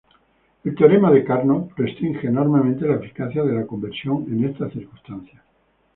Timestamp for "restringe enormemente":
1.77-2.87